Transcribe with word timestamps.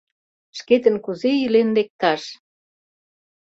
Шкетын 0.57 0.95
кузе 1.05 1.31
илен 1.43 1.69
лекташ? 1.77 2.21